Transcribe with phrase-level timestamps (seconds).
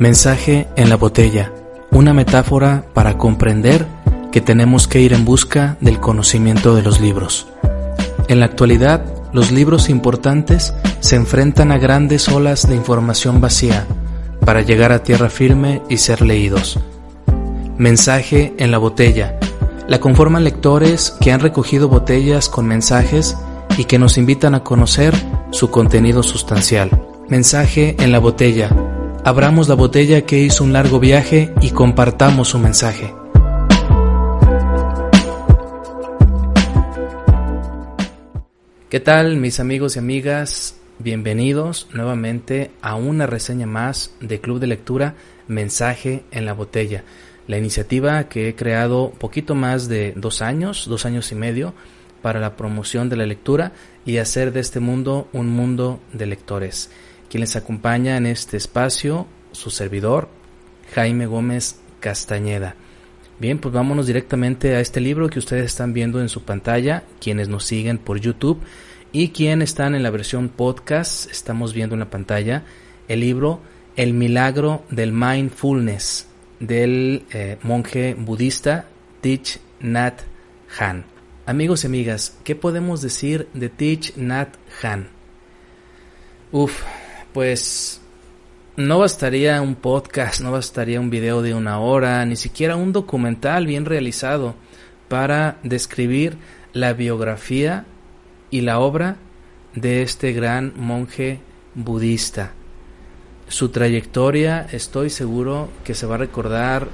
[0.00, 1.52] Mensaje en la botella,
[1.90, 3.86] una metáfora para comprender
[4.32, 7.48] que tenemos que ir en busca del conocimiento de los libros.
[8.26, 13.86] En la actualidad, los libros importantes se enfrentan a grandes olas de información vacía
[14.42, 16.78] para llegar a tierra firme y ser leídos.
[17.76, 19.38] Mensaje en la botella.
[19.86, 23.36] La conforman lectores que han recogido botellas con mensajes
[23.76, 25.12] y que nos invitan a conocer
[25.50, 26.88] su contenido sustancial.
[27.28, 28.70] Mensaje en la botella
[29.24, 33.14] abramos la botella que hizo un largo viaje y compartamos su mensaje.
[38.88, 40.76] ¿Qué tal mis amigos y amigas?
[40.98, 45.14] Bienvenidos nuevamente a una reseña más de Club de Lectura
[45.48, 47.04] Mensaje en la Botella,
[47.46, 51.72] la iniciativa que he creado poquito más de dos años, dos años y medio,
[52.20, 53.72] para la promoción de la lectura
[54.04, 56.90] y hacer de este mundo un mundo de lectores.
[57.30, 60.28] Quien les acompaña en este espacio, su servidor,
[60.92, 62.74] Jaime Gómez Castañeda.
[63.38, 67.48] Bien, pues vámonos directamente a este libro que ustedes están viendo en su pantalla, quienes
[67.48, 68.60] nos siguen por YouTube
[69.12, 72.64] y quienes están en la versión podcast, estamos viendo en la pantalla
[73.06, 73.60] el libro
[73.94, 76.26] El milagro del mindfulness
[76.58, 78.86] del eh, monje budista
[79.20, 80.22] Thich Nhat
[80.78, 81.04] Hanh.
[81.46, 85.08] Amigos y amigas, ¿qué podemos decir de Thich Nhat Hanh?
[86.52, 86.82] Uf,
[87.32, 88.00] pues
[88.76, 93.66] no bastaría un podcast, no bastaría un video de una hora, ni siquiera un documental
[93.66, 94.54] bien realizado
[95.08, 96.36] para describir
[96.72, 97.84] la biografía
[98.50, 99.16] y la obra
[99.74, 101.40] de este gran monje
[101.74, 102.52] budista.
[103.48, 106.88] Su trayectoria estoy seguro que se va a recordar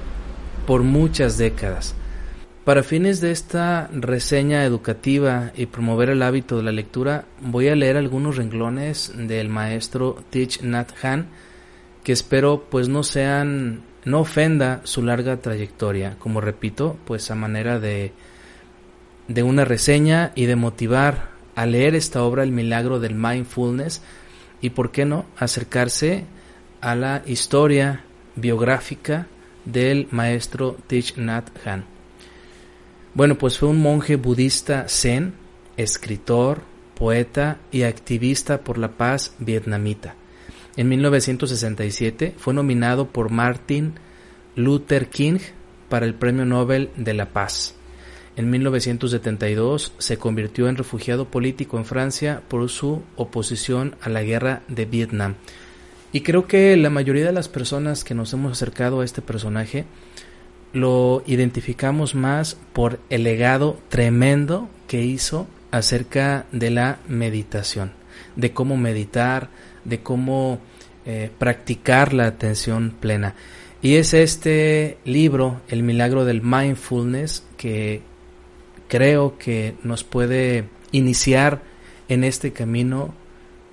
[0.65, 1.95] por muchas décadas.
[2.67, 7.77] Para fines de esta reseña educativa y promover el hábito de la lectura, voy a
[7.77, 11.27] leer algunos renglones del maestro Thich Nhat Hanh
[12.03, 17.79] que espero pues no sean no ofenda su larga trayectoria, como repito, pues a manera
[17.79, 18.11] de
[19.29, 24.01] de una reseña y de motivar a leer esta obra El milagro del mindfulness
[24.59, 26.25] y por qué no acercarse
[26.81, 28.03] a la historia
[28.35, 29.25] biográfica
[29.63, 31.96] del maestro Thich Nhat Hanh.
[33.13, 35.33] Bueno, pues fue un monje budista zen,
[35.75, 36.61] escritor,
[36.95, 40.15] poeta y activista por la paz vietnamita.
[40.75, 43.93] En 1967 fue nominado por Martin
[44.55, 45.39] Luther King
[45.89, 47.75] para el Premio Nobel de la Paz.
[48.35, 54.61] En 1972 se convirtió en refugiado político en Francia por su oposición a la guerra
[54.67, 55.35] de Vietnam.
[56.11, 59.85] Y creo que la mayoría de las personas que nos hemos acercado a este personaje
[60.73, 67.91] lo identificamos más por el legado tremendo que hizo acerca de la meditación,
[68.35, 69.49] de cómo meditar,
[69.83, 70.59] de cómo
[71.05, 73.35] eh, practicar la atención plena.
[73.81, 78.01] Y es este libro, El milagro del mindfulness, que
[78.87, 81.61] creo que nos puede iniciar
[82.07, 83.13] en este camino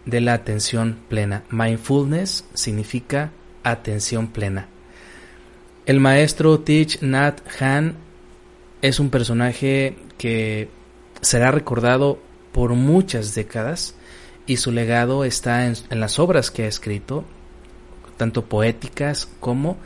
[0.04, 1.44] de la atención plena.
[1.50, 4.68] Mindfulness significa atención plena.
[5.86, 7.92] El maestro Thich Nhat Hanh
[8.80, 10.70] es un personaje que
[11.20, 12.18] será recordado
[12.52, 13.94] por muchas décadas
[14.46, 17.26] y su legado está en, las obras que ha escrito,
[18.16, 19.76] tanto poéticas como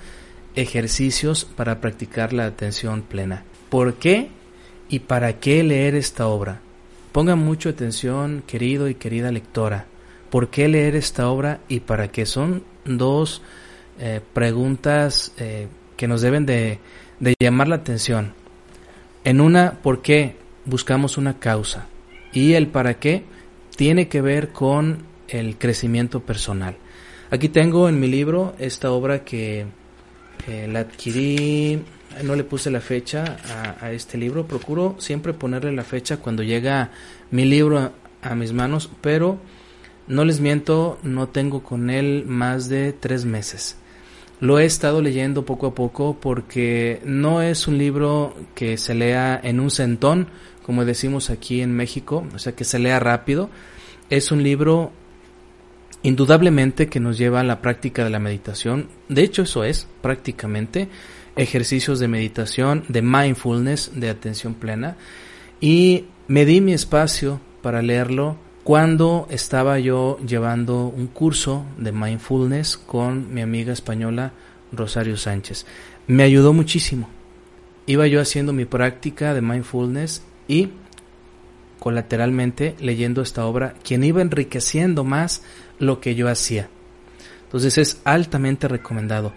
[0.54, 3.42] ejercicios para practicar la atención plena.
[3.68, 4.28] ¿Por qué
[4.88, 6.60] y para qué leer esta obra?
[7.10, 9.86] Ponga mucha atención, querido y querida lectora.
[10.30, 12.24] ¿Por qué leer esta obra y para qué?
[12.24, 13.42] Son dos
[13.98, 15.66] eh, preguntas eh,
[15.98, 16.78] que nos deben de,
[17.38, 18.32] llamar la atención.
[19.24, 21.88] En una, ¿por qué buscamos una causa?
[22.32, 23.24] Y el para qué
[23.76, 26.76] tiene que ver con el crecimiento personal.
[27.30, 29.66] Aquí tengo en mi libro esta obra que
[30.46, 31.82] la adquirí,
[32.24, 33.36] no le puse la fecha
[33.80, 36.90] a, este libro, procuro siempre ponerle la fecha cuando llega
[37.30, 37.92] mi libro
[38.22, 39.38] a, mis manos, pero
[40.06, 43.76] no les miento, no tengo con él más de tres meses.
[44.40, 49.40] Lo he estado leyendo poco a poco porque no es un libro que se lea
[49.42, 50.28] en un centón,
[50.64, 53.50] como decimos aquí en México, o sea, que se lea rápido.
[54.10, 54.92] Es un libro
[56.02, 58.88] indudablemente que nos lleva a la práctica de la meditación.
[59.08, 60.88] De hecho, eso es prácticamente
[61.34, 64.96] ejercicios de meditación, de mindfulness, de atención plena.
[65.60, 68.36] Y me di mi espacio para leerlo
[68.68, 74.32] cuando estaba yo llevando un curso de mindfulness con mi amiga española
[74.72, 75.64] Rosario Sánchez.
[76.06, 77.08] Me ayudó muchísimo.
[77.86, 80.68] Iba yo haciendo mi práctica de mindfulness y
[81.78, 85.42] colateralmente leyendo esta obra, quien iba enriqueciendo más
[85.78, 86.68] lo que yo hacía.
[87.44, 89.32] Entonces es altamente recomendado.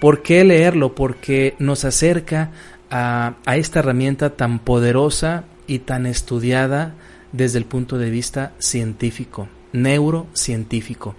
[0.00, 0.94] ¿Por qué leerlo?
[0.94, 2.52] Porque nos acerca
[2.88, 6.94] a, a esta herramienta tan poderosa y tan estudiada
[7.32, 11.14] desde el punto de vista científico, neurocientífico.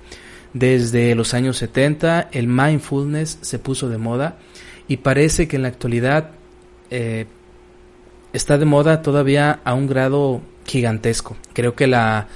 [0.54, 4.38] Desde los años 70 el mindfulness se puso de moda
[4.88, 6.31] y parece que en la actualidad
[6.92, 7.25] eh,
[8.33, 11.36] está de moda todavía a un grado gigantesco.
[11.54, 12.27] Creo que la,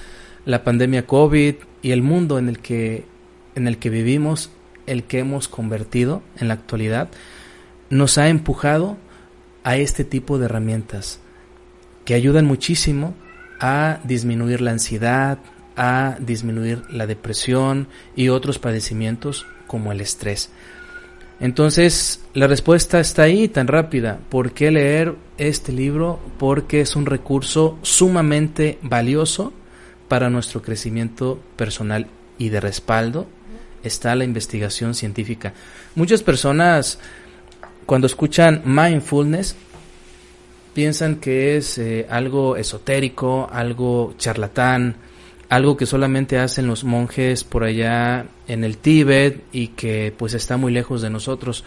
[0.46, 3.06] la pandemia COVID y el mundo en el que
[3.56, 4.52] en el que vivimos,
[4.86, 7.10] el que hemos convertido en la actualidad,
[7.90, 8.98] nos ha empujado
[9.64, 11.20] a este tipo de herramientas
[12.06, 13.16] que ayudan muchísimo
[13.59, 15.39] a disminuir la ansiedad,
[15.75, 20.50] a disminuir la depresión y otros padecimientos como el estrés.
[21.39, 24.19] Entonces, la respuesta está ahí tan rápida.
[24.30, 26.19] ¿Por qué leer este libro?
[26.39, 29.54] Porque es un recurso sumamente valioso
[30.07, 32.07] para nuestro crecimiento personal
[32.39, 33.27] y de respaldo
[33.83, 35.54] está la investigación científica.
[35.95, 37.00] Muchas personas
[37.86, 39.56] cuando escuchan mindfulness
[40.78, 44.96] piensan que es eh, algo esotérico, algo charlatán,
[45.50, 50.56] algo que solamente hacen los monjes por allá en el Tíbet y que pues está
[50.56, 51.64] muy lejos de nosotros.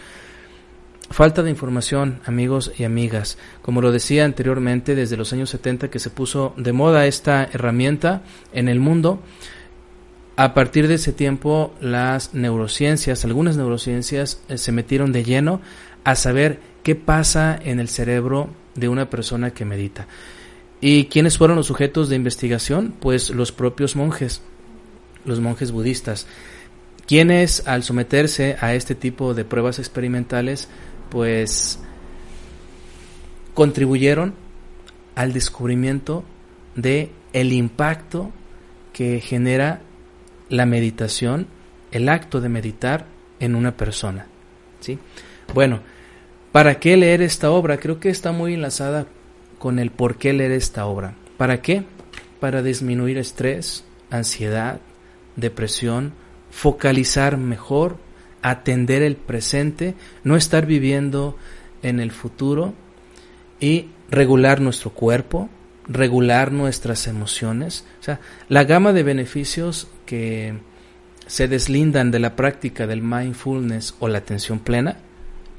[1.09, 3.37] Falta de información, amigos y amigas.
[3.61, 8.21] Como lo decía anteriormente, desde los años 70 que se puso de moda esta herramienta
[8.53, 9.19] en el mundo,
[10.37, 15.59] a partir de ese tiempo las neurociencias, algunas neurociencias eh, se metieron de lleno
[16.05, 20.07] a saber qué pasa en el cerebro de una persona que medita.
[20.79, 22.93] ¿Y quiénes fueron los sujetos de investigación?
[22.99, 24.41] Pues los propios monjes,
[25.25, 26.25] los monjes budistas,
[27.05, 30.69] quienes al someterse a este tipo de pruebas experimentales,
[31.09, 31.79] pues
[33.53, 34.33] contribuyeron
[35.15, 36.23] al descubrimiento
[36.75, 38.31] de el impacto
[38.93, 39.81] que genera
[40.49, 41.47] la meditación,
[41.91, 43.05] el acto de meditar
[43.39, 44.27] en una persona.
[44.79, 44.97] ¿sí?
[45.53, 45.81] Bueno,
[46.51, 47.77] ¿para qué leer esta obra?
[47.77, 49.07] Creo que está muy enlazada
[49.59, 51.15] con el por qué leer esta obra.
[51.37, 51.83] ¿Para qué?
[52.39, 54.79] Para disminuir estrés, ansiedad,
[55.35, 56.13] depresión,
[56.49, 57.97] focalizar mejor,
[58.41, 61.37] atender el presente, no estar viviendo
[61.83, 62.73] en el futuro
[63.59, 65.49] y regular nuestro cuerpo,
[65.87, 67.85] regular nuestras emociones.
[67.99, 68.19] O sea,
[68.49, 70.55] la gama de beneficios que
[71.27, 74.97] se deslindan de la práctica del mindfulness o la atención plena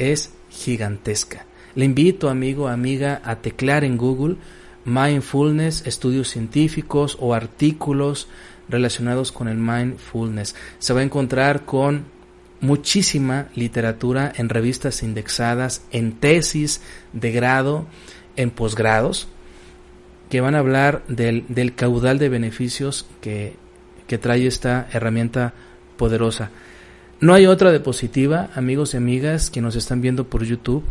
[0.02, 1.46] es gigantesca.
[1.74, 4.36] Le invito, amigo, amiga, a teclar en Google
[4.84, 8.28] mindfulness, estudios científicos o artículos
[8.68, 10.54] relacionados con el mindfulness.
[10.78, 12.04] Se va a encontrar con
[12.60, 16.80] muchísima literatura en revistas indexadas, en tesis
[17.12, 17.86] de grado,
[18.36, 19.28] en posgrados,
[20.30, 23.56] que van a hablar del, del caudal de beneficios que,
[24.06, 25.52] que trae esta herramienta
[25.96, 26.50] poderosa.
[27.22, 30.82] No hay otra diapositiva, amigos y amigas que nos están viendo por YouTube.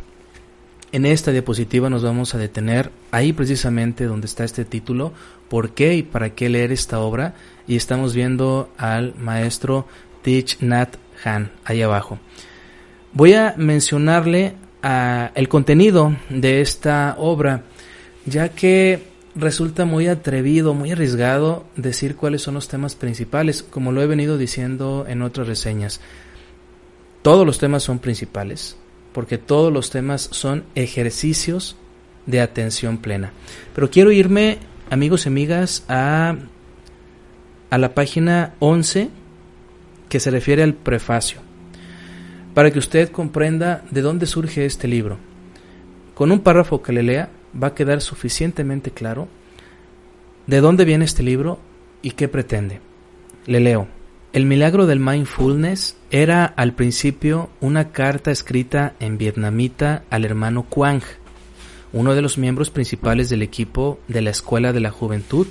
[0.94, 5.12] En esta diapositiva nos vamos a detener ahí precisamente donde está este título,
[5.50, 7.34] por qué y para qué leer esta obra,
[7.68, 9.86] y estamos viendo al maestro
[10.22, 12.18] Thich Nhat Han ahí abajo.
[13.12, 17.64] Voy a mencionarle a el contenido de esta obra,
[18.26, 24.02] ya que resulta muy atrevido, muy arriesgado decir cuáles son los temas principales, como lo
[24.02, 26.02] he venido diciendo en otras reseñas.
[27.22, 28.78] Todos los temas son principales,
[29.14, 31.76] porque todos los temas son ejercicios
[32.26, 33.32] de atención plena.
[33.76, 34.58] Pero quiero irme,
[34.90, 36.36] amigos y amigas, a,
[37.70, 39.10] a la página 11,
[40.10, 41.42] que se refiere al prefacio,
[42.54, 45.18] para que usted comprenda de dónde surge este libro.
[46.16, 47.30] Con un párrafo que le lea,
[47.62, 49.28] va a quedar suficientemente claro
[50.48, 51.60] de dónde viene este libro
[52.02, 52.80] y qué pretende.
[53.46, 54.01] Le leo.
[54.34, 61.02] El milagro del mindfulness era al principio una carta escrita en vietnamita al hermano Quang,
[61.92, 65.48] uno de los miembros principales del equipo de la Escuela de la Juventud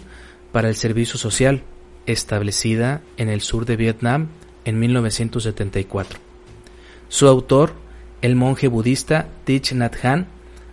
[0.50, 1.62] para el Servicio Social,
[2.06, 4.28] establecida en el sur de Vietnam
[4.64, 6.18] en 1974.
[7.10, 7.74] Su autor,
[8.22, 10.24] el monje budista Thich Nhat Hanh,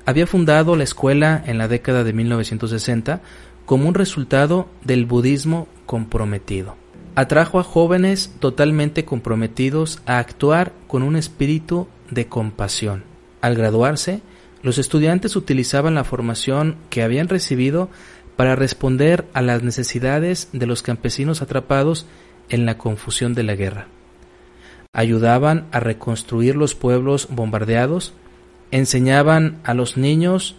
[0.05, 3.21] había fundado la escuela en la década de 1960
[3.65, 6.86] como un resultado del budismo comprometido.
[7.17, 13.05] Atrajo a jóvenes totalmente comprometidos a actuar con un espíritu de compasión.
[13.41, 14.21] Al graduarse,
[14.61, 17.89] los estudiantes utilizaban la formación que habían recibido
[18.35, 22.05] para responder a las necesidades de los campesinos atrapados
[22.49, 23.87] en la confusión de la guerra.
[24.93, 28.13] Ayudaban a reconstruir los pueblos bombardeados
[28.69, 30.55] enseñaban a los niños,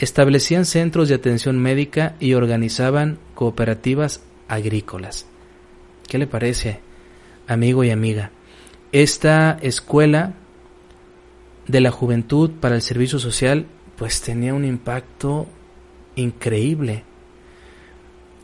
[0.00, 5.29] establecían centros de atención médica y organizaban cooperativas agrícolas.
[6.10, 6.80] ¿Qué le parece,
[7.46, 8.30] amigo y amiga?
[8.92, 10.34] esta escuela
[11.66, 15.46] de la juventud para el servicio social pues tenía un impacto
[16.16, 17.04] increíble.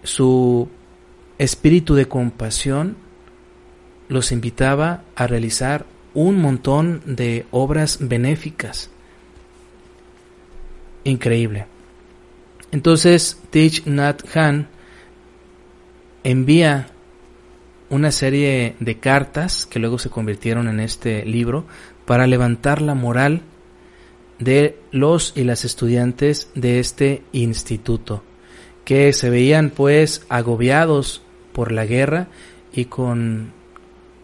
[0.02, 0.68] Su
[1.38, 2.96] espíritu de compasión
[4.08, 8.90] los invitaba a realizar un montón de obras benéficas.
[11.04, 11.66] Increíble.
[12.70, 14.66] Entonces, Thich Nhat Hanh
[16.22, 16.88] envía
[17.90, 21.66] una serie de cartas que luego se convirtieron en este libro
[22.04, 23.42] para levantar la moral
[24.38, 28.22] de los y las estudiantes de este instituto,
[28.84, 32.28] que se veían pues agobiados por la guerra
[32.72, 33.52] y con,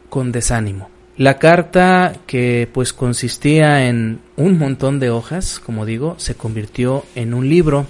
[0.09, 0.91] con desánimo.
[1.17, 7.35] La carta que pues consistía en un montón de hojas, como digo, se convirtió en
[7.35, 7.87] un libro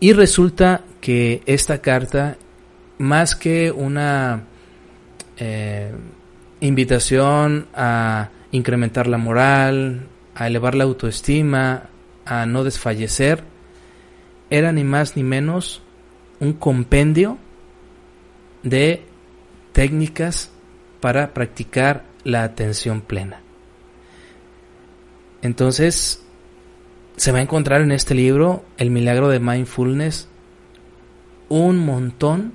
[0.00, 2.36] y resulta que esta carta,
[2.98, 4.44] más que una
[5.38, 5.92] eh,
[6.60, 11.84] invitación a incrementar la moral, a elevar la autoestima,
[12.24, 13.42] a no desfallecer,
[14.50, 15.82] era ni más ni menos
[16.40, 17.38] un compendio
[18.62, 19.04] de
[19.72, 20.50] técnicas
[21.00, 23.40] para practicar la atención plena.
[25.42, 26.22] Entonces,
[27.16, 30.28] se va a encontrar en este libro, El milagro de mindfulness,
[31.48, 32.52] un montón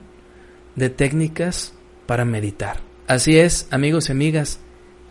[0.76, 1.74] de técnicas
[2.12, 2.82] para meditar.
[3.08, 4.60] Así es, amigos y amigas,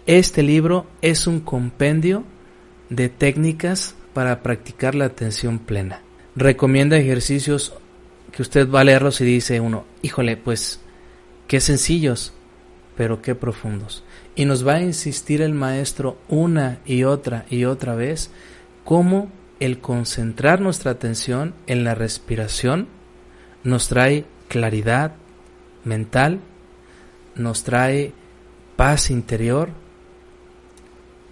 [0.04, 2.24] este libro es un compendio
[2.90, 6.02] de técnicas para practicar la atención plena.
[6.36, 7.72] Recomienda ejercicios
[8.32, 10.78] que usted va a leerlos y dice uno, híjole, pues
[11.48, 12.34] qué sencillos,
[12.98, 14.04] pero qué profundos.
[14.36, 18.30] Y nos va a insistir el maestro una y otra y otra vez
[18.84, 22.88] cómo el concentrar nuestra atención en la respiración
[23.64, 25.14] nos trae claridad
[25.82, 26.40] mental,
[27.40, 28.12] nos trae
[28.76, 29.70] paz interior,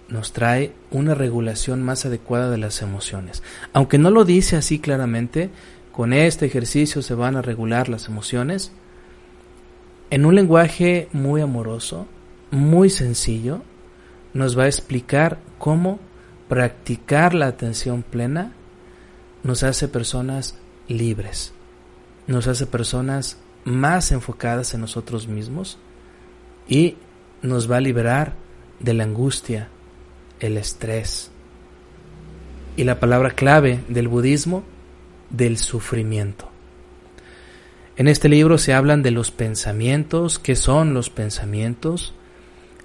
[0.07, 3.43] nos trae una regulación más adecuada de las emociones.
[3.73, 5.49] Aunque no lo dice así claramente,
[5.91, 8.71] con este ejercicio se van a regular las emociones
[10.09, 12.07] en un lenguaje muy amoroso,
[12.51, 13.61] muy sencillo,
[14.33, 15.99] nos va a explicar cómo
[16.47, 18.53] practicar la atención plena
[19.43, 20.55] nos hace personas
[20.87, 21.53] libres,
[22.27, 25.77] nos hace personas más enfocadas en nosotros mismos
[26.69, 26.95] y
[27.41, 28.35] nos va a liberar
[28.79, 29.67] de la angustia,
[30.39, 31.31] el estrés
[32.77, 34.63] y la palabra clave del budismo,
[35.31, 36.49] del sufrimiento.
[37.97, 42.13] En este libro se hablan de los pensamientos, qué son los pensamientos,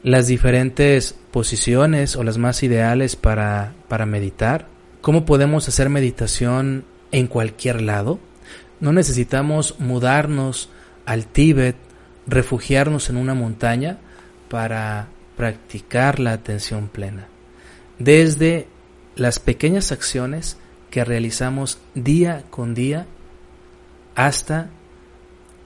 [0.02, 4.66] las diferentes posiciones o las más ideales para, para meditar,
[5.00, 8.18] cómo podemos hacer meditación en cualquier lado.
[8.80, 10.70] No necesitamos mudarnos
[11.06, 11.76] al Tíbet,
[12.26, 13.98] refugiarnos en una montaña
[14.48, 17.26] para practicar la atención plena.
[17.98, 18.68] Desde
[19.16, 20.56] las pequeñas acciones
[20.90, 23.06] que realizamos día con día
[24.14, 24.68] hasta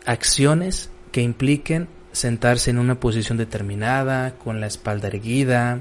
[0.06, 5.80] acciones que impliquen sentarse en una posición determinada, con la espalda erguida,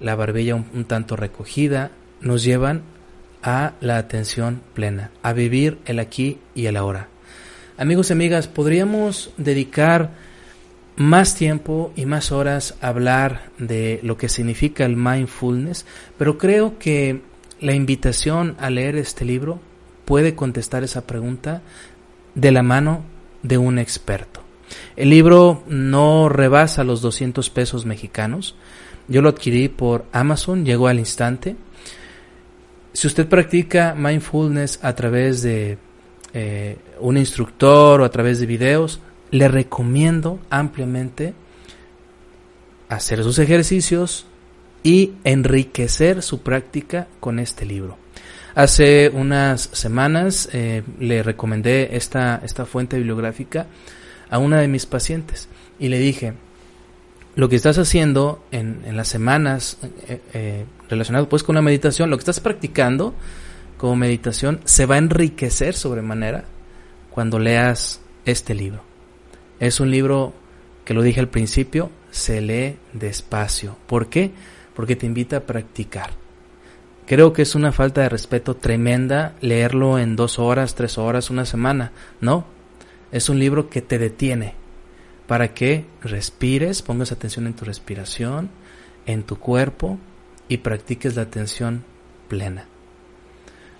[0.00, 1.90] la barbilla un, tanto recogida,
[2.20, 2.82] nos llevan
[3.42, 7.08] a la atención plena, a vivir el aquí y el ahora.
[7.76, 10.12] Amigos y amigas, podríamos dedicar
[10.94, 15.84] más tiempo y más horas a hablar de lo que significa el mindfulness,
[16.16, 17.22] pero creo que
[17.58, 19.58] la invitación a leer este libro
[20.04, 21.62] puede contestar esa pregunta
[22.36, 23.02] de la mano
[23.42, 24.40] de un experto.
[24.94, 28.54] El libro no rebasa los 200 pesos mexicanos.
[29.08, 31.56] Yo lo adquirí por Amazon, llegó al instante.
[32.92, 35.76] Si usted practica mindfulness a través de
[36.34, 39.00] eh, un instructor o a través de videos,
[39.30, 41.32] le recomiendo ampliamente
[42.88, 44.26] hacer sus ejercicios
[44.82, 47.96] y enriquecer su práctica con este libro.
[48.56, 53.66] Hace unas semanas eh, le recomendé esta, esta fuente bibliográfica
[54.28, 55.48] a una de mis pacientes
[55.78, 56.34] y le dije,
[57.36, 62.16] lo que estás haciendo en, en las semanas eh, relacionado pues con la meditación, lo
[62.16, 63.14] que estás practicando
[63.76, 66.44] como meditación se va a enriquecer sobremanera
[67.10, 68.82] cuando leas este libro.
[69.60, 70.34] Es un libro
[70.84, 73.76] que lo dije al principio, se lee despacio.
[73.86, 74.32] ¿Por qué?
[74.74, 76.10] Porque te invita a practicar.
[77.06, 81.44] Creo que es una falta de respeto tremenda leerlo en dos horas, tres horas, una
[81.44, 81.92] semana.
[82.20, 82.46] No,
[83.12, 84.54] es un libro que te detiene
[85.26, 88.50] para que respires, pongas atención en tu respiración,
[89.06, 89.98] en tu cuerpo
[90.48, 91.84] y practiques la atención
[92.28, 92.66] plena.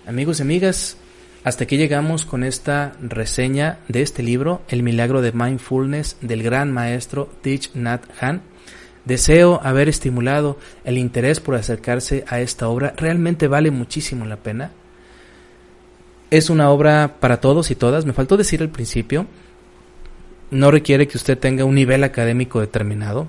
[0.07, 0.97] Amigos y amigas,
[1.43, 6.71] hasta aquí llegamos con esta reseña de este libro, El milagro de mindfulness del gran
[6.71, 8.41] maestro Thich Nhat Hanh.
[9.05, 12.93] Deseo haber estimulado el interés por acercarse a esta obra.
[12.95, 14.73] Realmente vale muchísimo la pena.
[16.29, 18.05] Es una obra para todos y todas.
[18.05, 19.25] Me faltó decir al principio,
[20.51, 23.25] no requiere que usted tenga un nivel académico determinado.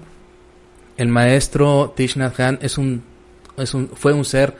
[0.99, 3.03] El maestro Thich Nhat Hanh es un,
[3.57, 4.55] es un, fue un ser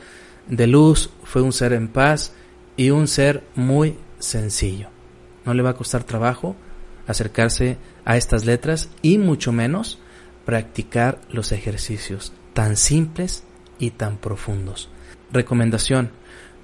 [0.47, 2.33] de luz, fue un ser en paz
[2.75, 4.89] y un ser muy sencillo.
[5.45, 6.55] No le va a costar trabajo
[7.07, 9.99] acercarse a estas letras y mucho menos
[10.45, 13.43] practicar los ejercicios tan simples
[13.79, 14.89] y tan profundos.
[15.31, 16.11] Recomendación,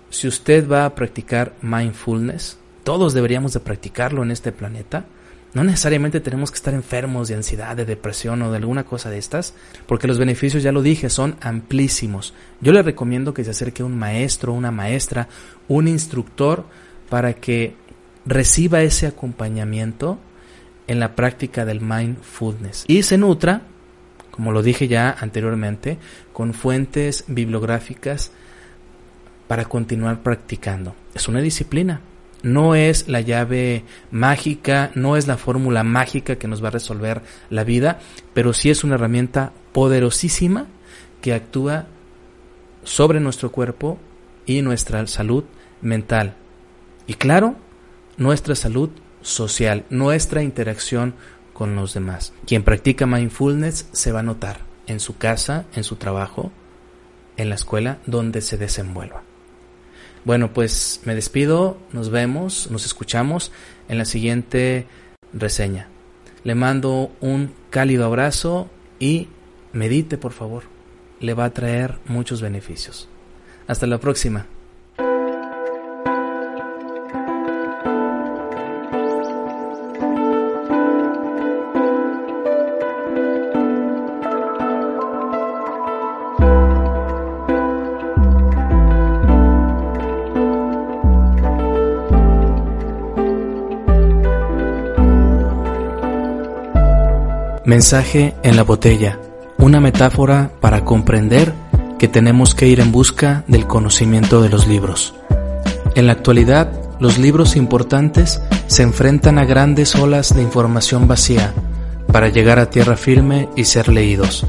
[0.10, 5.06] si usted va a practicar mindfulness, todos deberíamos de practicarlo en este planeta,
[5.53, 9.17] no necesariamente tenemos que estar enfermos de ansiedad, de depresión o de alguna cosa de
[9.17, 9.53] estas,
[9.86, 12.33] porque los beneficios, ya lo dije, son amplísimos.
[12.62, 15.27] Yo le recomiendo que se acerque un maestro, una maestra,
[15.67, 16.65] un instructor,
[17.10, 17.75] para que
[18.25, 20.17] reciba ese acompañamiento
[20.88, 23.62] en la práctica del mindfulness y se nutra,
[24.31, 25.98] como lo dije ya anteriormente,
[26.31, 28.31] con fuentes bibliográficas
[29.48, 30.95] para continuar practicando.
[31.13, 32.01] Es una disciplina,
[32.43, 37.21] no es la llave mágica, no es la fórmula mágica que nos va a resolver
[37.50, 38.00] la vida,
[38.33, 40.67] pero sí es una herramienta poderosísima
[41.21, 41.88] que actúa
[42.83, 43.97] sobre nuestro cuerpo
[44.45, 45.45] y nuestra salud
[45.81, 46.35] mental.
[47.07, 47.55] Y claro,
[48.17, 48.89] nuestra salud
[49.21, 51.15] social, nuestra interacción
[51.53, 52.33] con los demás.
[52.45, 56.51] Quien practica mindfulness se va a notar en su casa, en su trabajo,
[57.38, 59.23] en la escuela, donde se desenvuelva.
[60.25, 63.51] Bueno, pues me despido, nos vemos, nos escuchamos
[63.89, 64.88] en la siguiente
[65.34, 65.89] reseña.
[66.44, 68.69] Le mando un cálido abrazo
[69.00, 69.28] y
[69.74, 70.63] medite, por favor.
[71.19, 73.10] Le va a traer muchos beneficios.
[73.67, 74.45] Hasta la próxima.
[97.65, 99.19] Mensaje en la botella,
[99.58, 101.54] una metáfora para comprender
[101.97, 105.15] que tenemos que ir en busca del conocimiento de los libros.
[105.95, 111.54] En la actualidad, los libros importantes se enfrentan a grandes olas de información vacía
[112.12, 114.45] para llegar a tierra firme y ser leídos.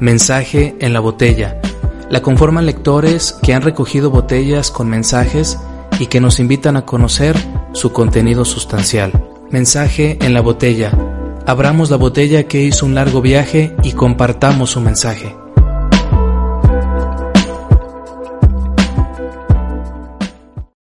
[0.00, 1.60] Mensaje en la botella.
[2.10, 5.56] La conforman lectores que han recogido botellas con mensajes
[6.00, 7.36] y que nos invitan a conocer
[7.74, 9.12] su contenido sustancial.
[9.52, 10.90] Mensaje en la botella
[11.48, 15.34] Abramos la botella que hizo un largo viaje y compartamos su mensaje.